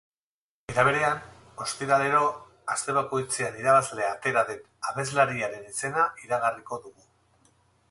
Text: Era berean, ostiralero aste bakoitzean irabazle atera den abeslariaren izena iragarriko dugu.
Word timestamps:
Era 0.75 0.85
berean, 0.85 1.19
ostiralero 1.65 2.21
aste 2.77 2.95
bakoitzean 2.99 3.61
irabazle 3.61 4.07
atera 4.09 4.45
den 4.49 4.65
abeslariaren 4.93 5.71
izena 5.75 6.09
iragarriko 6.27 6.83
dugu. 6.89 7.09